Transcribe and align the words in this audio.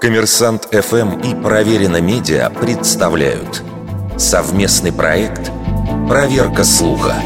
Коммерсант 0.00 0.68
ФМ 0.72 1.18
и 1.18 1.34
Проверено 1.42 2.00
Медиа 2.00 2.50
представляют 2.50 3.64
совместный 4.16 4.92
проект 4.92 5.50
«Проверка 6.08 6.62
слуха». 6.62 7.16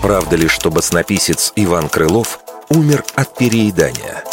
Правда 0.00 0.36
ли, 0.36 0.48
что 0.48 0.70
баснописец 0.70 1.52
Иван 1.56 1.90
Крылов 1.90 2.40
умер 2.70 3.04
от 3.14 3.36
переедания? 3.36 4.24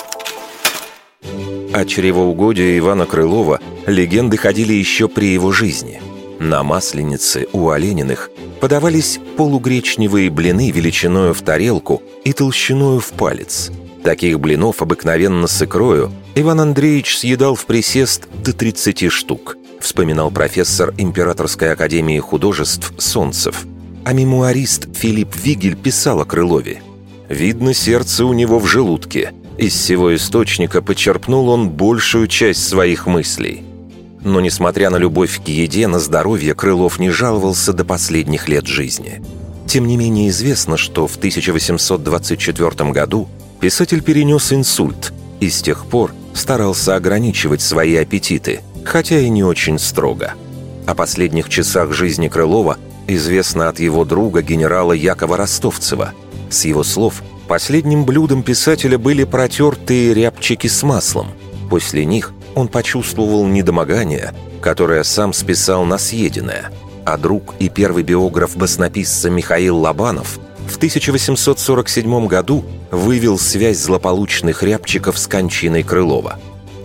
О 1.74 1.84
чревоугодии 1.84 2.80
Ивана 2.80 3.06
Крылова 3.06 3.60
легенды 3.86 4.38
ходили 4.38 4.72
еще 4.72 5.10
при 5.10 5.26
его 5.26 5.52
жизни. 5.52 6.02
На 6.40 6.64
Масленице 6.64 7.48
у 7.52 7.70
Олениных 7.70 8.30
подавались 8.62 9.20
полугречневые 9.36 10.30
блины 10.30 10.72
величиною 10.72 11.34
в 11.34 11.42
тарелку 11.42 12.02
и 12.24 12.32
толщиною 12.32 13.02
в 13.02 13.12
палец. 13.12 13.72
Таких 14.06 14.40
блинов 14.40 14.84
обыкновенно 14.84 15.48
с 15.48 15.64
икрою 15.64 16.12
Иван 16.36 16.62
Андреевич 16.62 17.18
съедал 17.18 17.56
в 17.56 17.66
присест 17.66 18.28
до 18.44 18.54
30 18.54 19.12
штук, 19.12 19.58
вспоминал 19.82 20.30
профессор 20.30 20.94
Императорской 21.00 21.72
академии 21.72 22.20
художеств 22.20 22.94
Солнцев. 23.00 23.66
А 24.04 24.14
мемуарист 24.14 24.96
Филипп 24.96 25.36
Вигель 25.36 25.76
писал 25.76 26.22
о 26.22 26.26
Крылове. 26.26 26.84
«Видно, 27.30 27.74
сердце 27.74 28.26
у 28.26 28.34
него 28.34 28.60
в 28.60 28.68
желудке. 28.68 29.34
Из 29.58 29.74
всего 29.74 30.14
источника 30.14 30.84
почерпнул 30.84 31.50
он 31.50 31.72
большую 31.72 32.28
часть 32.28 32.68
своих 32.68 33.08
мыслей». 33.08 33.64
Но, 34.24 34.40
несмотря 34.40 34.92
на 34.92 34.98
любовь 34.98 35.42
к 35.44 35.48
еде, 35.48 35.88
на 35.88 35.98
здоровье 35.98 36.54
Крылов 36.54 37.00
не 37.00 37.10
жаловался 37.10 37.74
до 37.74 37.84
последних 37.86 38.50
лет 38.50 38.68
жизни. 38.68 39.24
Тем 39.66 39.88
не 39.88 39.98
менее 39.98 40.30
известно, 40.30 40.78
что 40.78 41.08
в 41.08 41.16
1824 41.16 42.92
году 42.92 43.28
писатель 43.60 44.02
перенес 44.02 44.52
инсульт 44.54 45.14
и 45.40 45.50
с 45.50 45.62
тех 45.62 45.86
пор 45.86 46.14
старался 46.34 46.96
ограничивать 46.96 47.62
свои 47.62 47.96
аппетиты, 47.96 48.62
хотя 48.84 49.20
и 49.20 49.30
не 49.30 49.44
очень 49.44 49.80
строго. 49.80 50.34
О 50.86 50.94
последних 50.94 51.50
часах 51.50 51.94
жизни 51.94 52.28
Крылова 52.28 52.78
известно 53.08 53.70
от 53.70 53.80
его 53.80 54.06
друга 54.06 54.42
генерала 54.42 54.94
Якова 54.94 55.38
Ростовцева. 55.38 56.14
С 56.50 56.66
его 56.66 56.84
слов, 56.84 57.24
последним 57.48 58.06
блюдом 58.06 58.44
писателя 58.44 58.98
были 58.98 59.24
протертые 59.24 60.14
рябчики 60.14 60.68
с 60.68 60.84
маслом. 60.84 61.30
После 61.70 62.06
них 62.06 62.34
он 62.54 62.68
почувствовал 62.68 63.46
недомогание, 63.48 64.34
которое 64.62 65.04
сам 65.04 65.34
списал 65.34 65.86
на 65.86 65.98
съеденное, 65.98 66.72
а 67.06 67.18
друг 67.18 67.56
и 67.60 67.70
первый 67.70 68.04
биограф 68.04 68.56
баснописца 68.56 69.30
Михаил 69.30 69.78
Лобанов 69.78 70.40
в 70.68 70.78
1847 70.78 72.28
году 72.28 72.66
вывел 72.92 73.38
связь 73.38 73.78
злополучных 73.78 74.64
рябчиков 74.64 75.18
с 75.18 75.28
кончиной 75.28 75.84
Крылова. 75.84 76.40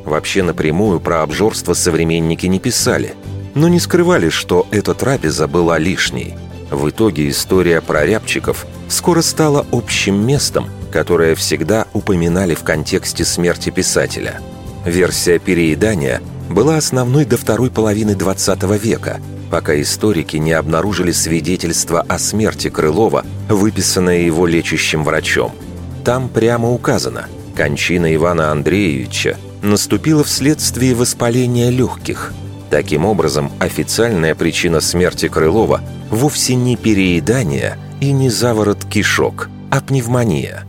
Вообще 0.05 0.43
напрямую 0.43 1.01
про 1.01 1.23
обжорство 1.23 1.75
современники 1.75 2.47
не 2.47 2.59
писали, 2.59 3.15
но 3.55 3.69
не 3.69 3.81
скрывали, 3.81 4.29
что 4.29 4.67
эта 4.71 4.95
трапеза 4.95 5.47
была 5.49 5.79
лишней. 5.79 6.35
В 6.71 6.89
итоге 6.89 7.29
история 7.29 7.81
про 7.81 8.07
рябчиков 8.07 8.67
скоро 8.89 9.23
стала 9.23 9.67
общим 9.73 10.25
местом, 10.27 10.69
которое 10.93 11.35
всегда 11.35 11.87
упоминали 11.93 12.55
в 12.55 12.63
контексте 12.63 13.25
смерти 13.25 13.71
писателя– 13.71 14.41
Версия 14.85 15.39
переедания 15.39 16.23
была 16.51 16.77
основной 16.77 17.25
до 17.25 17.37
второй 17.37 17.71
половины 17.71 18.11
XX 18.11 18.77
века, 18.79 19.21
пока 19.51 19.81
историки 19.81 20.37
не 20.37 20.53
обнаружили 20.53 21.13
свидетельство 21.13 22.01
о 22.03 22.19
смерти 22.19 22.69
Крылова, 22.69 23.25
выписанное 23.49 24.21
его 24.23 24.47
лечащим 24.47 25.05
врачом. 25.05 25.53
Там 26.05 26.29
прямо 26.29 26.71
указано, 26.71 27.27
кончина 27.57 28.15
Ивана 28.15 28.51
Андреевича 28.51 29.37
наступила 29.63 30.25
вследствие 30.25 30.95
воспаления 30.95 31.71
легких. 31.71 32.33
Таким 32.71 33.05
образом, 33.05 33.51
официальная 33.59 34.35
причина 34.35 34.81
смерти 34.81 35.29
Крылова 35.29 35.81
вовсе 36.11 36.55
не 36.55 36.77
переедание 36.77 37.77
и 38.01 38.13
не 38.13 38.31
заворот 38.31 38.85
кишок, 38.85 39.49
а 39.71 39.81
пневмония. 39.81 40.65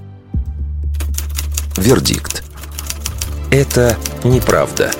Вердикт. 1.78 2.44
Это 3.52 3.97
неправда. 4.24 4.91